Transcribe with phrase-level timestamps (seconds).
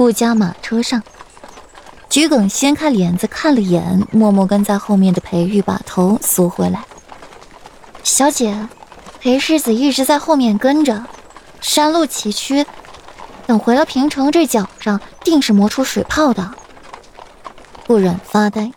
[0.00, 1.02] 顾家马车上，
[2.08, 6.82] 桔梗掀开帘子看了眼，默默跟在后面的裴玉把头缩回来。
[8.02, 8.66] 小姐，
[9.20, 11.04] 裴世子一直在后面跟着，
[11.60, 12.64] 山路崎岖，
[13.46, 16.50] 等回了平城，这脚上定是磨出水泡的。
[17.86, 18.72] 顾软发呆，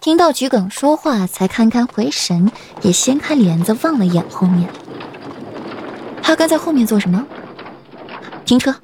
[0.00, 2.50] 听到桔梗说话，才堪堪回神，
[2.82, 4.68] 也掀开帘子望了眼后面。
[6.20, 7.24] 他跟在后面做什么？
[8.44, 8.74] 停车。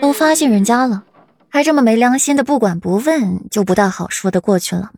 [0.00, 1.04] 都发现人家了，
[1.48, 4.90] 还这么没良心的不管不问，就不大好说的过去了。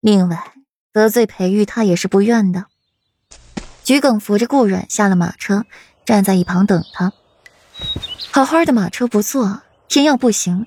[0.00, 0.52] 另外，
[0.92, 2.66] 得罪裴玉，他也是不愿的。
[3.84, 5.64] 桔梗扶着顾软下了马车，
[6.04, 7.12] 站在一旁等他。
[8.30, 10.66] 好好的马车不坐，偏要不行，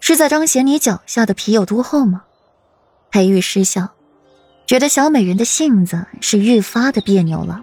[0.00, 2.24] 是在彰显你脚下的皮有多厚吗？
[3.10, 3.90] 裴玉失笑，
[4.66, 7.62] 觉得小美人的性子是愈发的别扭了。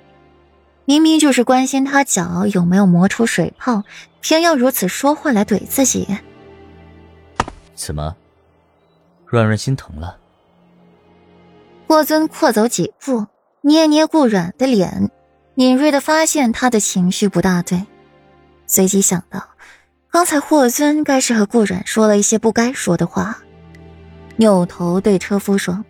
[0.85, 3.83] 明明就是关心他脚有没有磨出水泡，
[4.21, 6.07] 偏要如此说话来怼自己。
[7.73, 8.15] 怎么，
[9.25, 10.17] 软软心疼了？
[11.87, 13.27] 霍尊阔走几步，
[13.61, 15.09] 捏捏顾软的脸，
[15.53, 17.85] 敏锐的发现他的情绪不大对，
[18.67, 19.49] 随即想到，
[20.11, 23.37] 刚才霍尊该是和顾软说了一些不该说的话，
[24.35, 25.83] 扭头对车夫说：“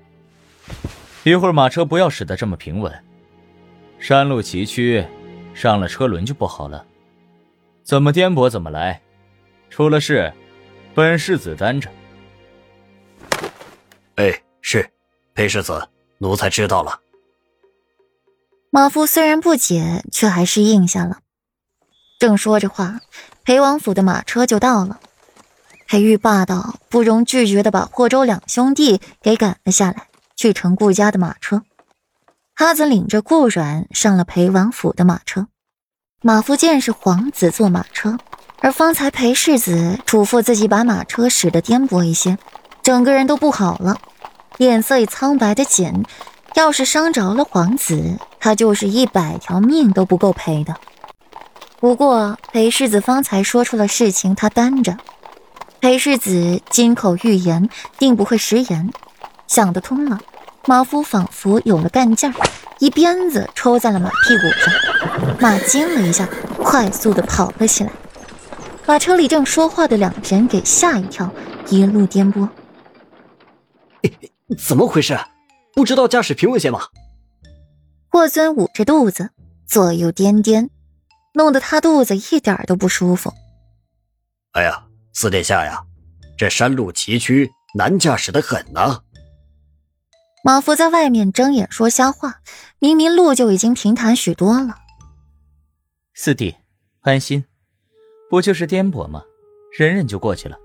[1.23, 2.93] 一会儿马车不要驶得这么平稳。”
[4.03, 5.07] 山路崎岖，
[5.53, 6.85] 上了车轮就不好了，
[7.85, 9.01] 怎么颠簸怎么来，
[9.69, 10.33] 出了事，
[10.93, 11.89] 本世子担着。
[14.15, 14.85] 哎，是，
[15.33, 15.87] 裴世子，
[16.17, 16.99] 奴才知道了。
[18.71, 21.19] 马夫虽然不解，却还是应下了。
[22.19, 22.99] 正说着话，
[23.45, 24.99] 裴王府的马车就到了。
[25.87, 31.63] 裴玉霸道不容拒绝的把霍州两兄弟给赶了下来，去乘顾家的马车。
[32.55, 35.47] 他则领着顾软上了裴王府的马车。
[36.21, 38.17] 马夫见是皇子坐马车，
[38.59, 42.37] 而方才裴世子嘱咐自己把马车驶得颠簸一些，
[42.81, 43.97] 整个人都不好了，
[44.57, 46.05] 脸色也苍白的紧。
[46.55, 50.75] 要是伤着了皇子，他就是一百条命都不够赔的。
[51.79, 54.95] 不过裴世子方才说出了事情，他担着。
[55.81, 57.67] 裴世子金口玉言，
[57.97, 58.93] 定不会食言，
[59.47, 60.21] 想得通了。
[60.65, 62.35] 马夫仿佛有了干劲儿，
[62.79, 66.25] 一鞭子抽在了马屁股上，马惊了一下，
[66.57, 67.91] 快速的跑了起来，
[68.85, 71.29] 把车里正说话的两人给吓一跳，
[71.67, 72.47] 一路颠簸。
[74.57, 75.19] 怎么回事？
[75.73, 76.79] 不知道驾驶平稳些吗？
[78.09, 79.31] 霍尊捂着肚子，
[79.65, 80.69] 左右颠颠，
[81.33, 83.33] 弄得他肚子一点都不舒服。
[84.53, 85.83] 哎呀，四殿下呀，
[86.37, 89.01] 这山路崎岖，难驾驶的很呐。
[90.45, 92.41] 马福在外面睁眼说瞎话，
[92.77, 94.75] 明明路就已经平坦许多了。
[96.13, 96.53] 四弟，
[96.99, 97.45] 安心，
[98.29, 99.23] 不就是颠簸吗？
[99.77, 100.57] 忍忍就过去了。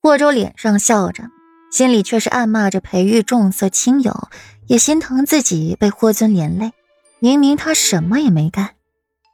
[0.00, 1.24] 霍州脸上笑着，
[1.70, 4.28] 心里却是暗骂着裴玉重色轻友，
[4.66, 6.72] 也心疼自己被霍尊连累。
[7.18, 8.76] 明明他什么也没干，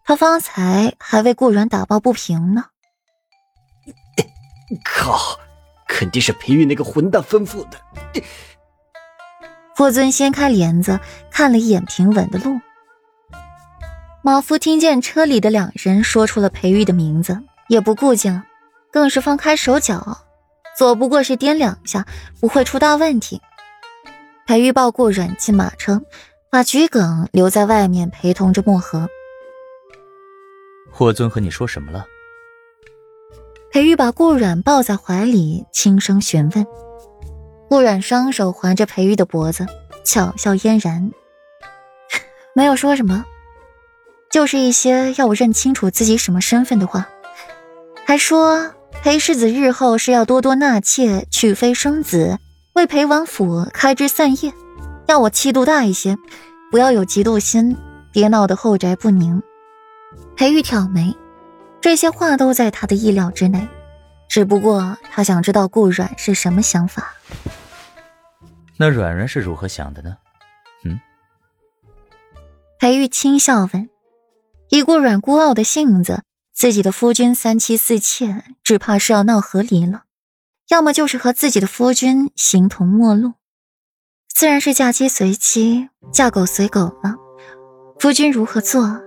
[0.04, 2.64] 他方才还为顾软打抱不平呢。
[4.84, 5.38] 靠！
[6.00, 7.78] 肯定是裴玉那个混蛋吩咐的。
[9.76, 10.98] 霍尊掀开帘子，
[11.30, 12.58] 看了一眼平稳的路。
[14.22, 17.38] 马夫听见车里的两人说出了裴玉的名字，
[17.68, 18.44] 也不顾忌了，
[18.90, 20.16] 更是放开手脚，
[20.74, 22.06] 左不过是颠两下，
[22.40, 23.42] 不会出大问题。
[24.46, 26.00] 裴玉抱顾软进马车，
[26.50, 29.06] 把桔梗留在外面陪同着墨荷。
[30.90, 32.06] 霍尊和你说什么了？
[33.72, 36.66] 裴玉把顾软抱在怀里，轻声询问。
[37.68, 39.64] 顾软双手环着裴玉的脖子，
[40.04, 41.12] 巧笑嫣然，
[42.52, 43.24] 没有说什么，
[44.28, 47.08] 就是一些要我认清楚自己什么身份的话，
[48.04, 48.72] 还说
[49.04, 52.38] 裴世子日后是要多多纳妾，娶妃生子，
[52.72, 54.52] 为裴王府开枝散叶，
[55.06, 56.16] 要我气度大一些，
[56.72, 57.76] 不要有嫉妒心，
[58.10, 59.40] 别闹得后宅不宁。
[60.34, 61.14] 裴玉挑眉。
[61.80, 63.66] 这些话都在他的意料之内，
[64.28, 67.14] 只不过他想知道顾软是什么想法。
[68.76, 70.16] 那软软是如何想的呢？
[70.84, 71.00] 嗯？
[72.78, 73.88] 裴玉轻笑问
[74.70, 76.22] ：“以顾软孤傲的性子，
[76.52, 80.02] 自己的夫君三妻四妾，只怕是要闹和离了；
[80.68, 83.32] 要么就是和自己的夫君形同陌路。
[84.28, 87.16] 自然是嫁鸡随鸡，嫁狗随狗了。
[87.98, 89.02] 夫君如何做？”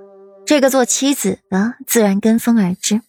[0.53, 3.01] 这个做妻子的自然跟风而至，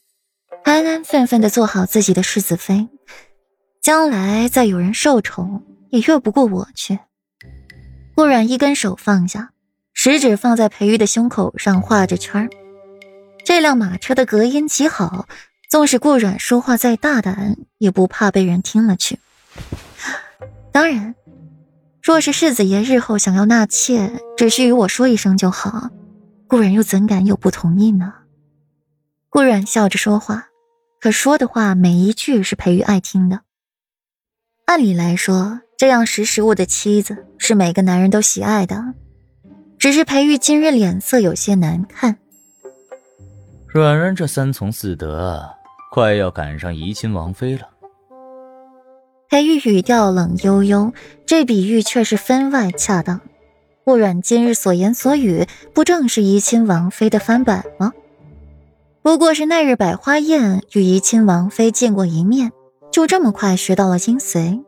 [0.65, 2.89] 安安分分的做好自己的世子妃，
[3.83, 7.01] 将来再有人受宠也越不过我去。
[8.15, 9.51] 顾软一根手放下，
[9.93, 12.49] 食指放在裴玉的胸口上画着圈。
[13.45, 15.27] 这辆马车的隔音极好，
[15.69, 19.19] 纵使顾阮说话再大胆，也不怕被人听了去。
[20.73, 21.15] 当然，
[22.01, 25.91] 若是世子爷日后想要纳妾，只需与我说一声就好，
[26.47, 28.13] 顾然又怎敢有不同意呢？
[29.29, 30.49] 顾然笑着说话，
[31.01, 33.41] 可说的话每一句是裴玉爱听的。
[34.67, 38.95] 按理来说，这样识时务的妻子是每个男人都喜爱的，
[39.79, 42.17] 只是裴玉今日脸色有些难看。
[43.67, 45.45] 软软这三从四德，
[45.91, 47.69] 快要赶上怡亲王妃了。
[49.29, 50.93] 裴玉语调冷悠悠，
[51.27, 53.21] 这比喻却是分外恰当。
[53.85, 57.93] 顾阮今日所言所语，不正是怡亲王妃的翻版吗？
[59.03, 62.51] 不过是那日百花宴与怡亲王妃见过一面，
[62.91, 64.65] 就这么快学到了精髓。